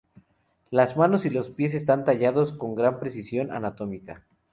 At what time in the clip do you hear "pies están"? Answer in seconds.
1.51-2.05